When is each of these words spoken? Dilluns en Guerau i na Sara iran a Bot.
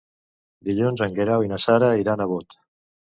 Dilluns 0.69 1.03
en 1.07 1.13
Guerau 1.19 1.45
i 1.47 1.51
na 1.51 1.59
Sara 1.65 1.91
iran 2.05 2.25
a 2.25 2.27
Bot. 2.33 2.59